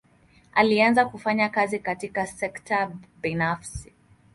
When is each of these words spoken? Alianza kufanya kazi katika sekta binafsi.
Alianza 0.53 1.05
kufanya 1.05 1.49
kazi 1.49 1.79
katika 1.79 2.27
sekta 2.27 2.91
binafsi. 3.21 3.93